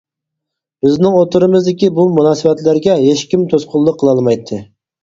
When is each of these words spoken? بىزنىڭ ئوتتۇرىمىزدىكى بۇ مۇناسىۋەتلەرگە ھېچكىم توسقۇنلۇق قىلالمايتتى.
بىزنىڭ 0.85 1.17
ئوتتۇرىمىزدىكى 1.19 1.91
بۇ 1.99 2.07
مۇناسىۋەتلەرگە 2.17 2.97
ھېچكىم 3.05 3.49
توسقۇنلۇق 3.55 4.03
قىلالمايتتى. 4.05 4.65